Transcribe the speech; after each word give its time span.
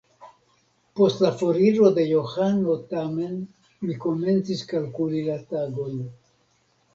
Post 0.99 1.19
la 1.25 1.29
foriro 1.41 1.91
de 1.97 2.05
Johano 2.11 2.77
tamen 2.95 3.37
mi 3.87 3.99
komencis 4.07 4.65
kalkuli 4.73 5.23
la 5.29 5.39
tagojn. 5.53 6.03